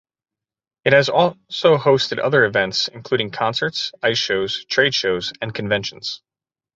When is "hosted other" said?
1.77-2.43